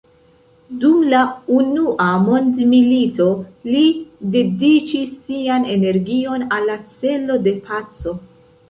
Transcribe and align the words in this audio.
Dum 0.83 1.01
la 1.09 1.19
Unua 1.57 2.07
mondmilito 2.23 3.29
li 3.75 3.85
dediĉis 4.39 5.15
sian 5.29 5.71
energion 5.79 6.49
al 6.59 6.71
la 6.73 6.81
celo 6.97 7.41
de 7.49 7.57
paco. 7.71 8.19